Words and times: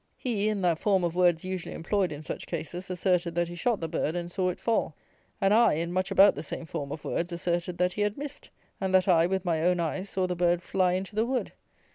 He, 0.17 0.49
in 0.49 0.61
that 0.61 0.79
form 0.79 1.03
of 1.03 1.15
words 1.15 1.45
usually 1.45 1.75
employed 1.75 2.11
in 2.11 2.23
such 2.23 2.47
cases, 2.47 2.89
asserted 2.89 3.35
that 3.35 3.49
he 3.49 3.53
shot 3.53 3.81
the 3.81 3.87
bird 3.87 4.15
and 4.15 4.31
saw 4.31 4.49
it 4.49 4.59
fall; 4.59 4.95
and 5.39 5.53
I, 5.53 5.73
in 5.73 5.93
much 5.93 6.09
about 6.09 6.33
the 6.33 6.41
same 6.41 6.65
form 6.65 6.91
of 6.91 7.05
words, 7.05 7.31
asserted, 7.31 7.77
that 7.77 7.93
he 7.93 8.01
had 8.01 8.17
missed, 8.17 8.49
and 8.81 8.95
that 8.95 9.07
I, 9.07 9.27
with 9.27 9.45
my 9.45 9.61
own 9.61 9.79
eyes, 9.79 10.09
saw 10.09 10.25
the 10.25 10.35
bird 10.35 10.63
fly 10.63 10.93
into 10.93 11.13
the 11.13 11.23
wood. 11.27 11.51